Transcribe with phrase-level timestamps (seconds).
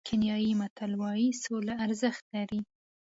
[0.07, 2.61] کینیايي متل وایي سوله ارزښت لري.